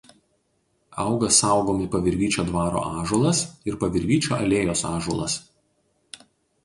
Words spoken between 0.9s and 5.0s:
Auga saugomi Pavirvyčio dvaro ąžuolas ir Pavirvyčio alėjos